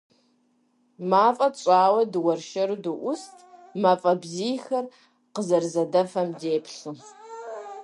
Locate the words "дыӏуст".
2.83-3.35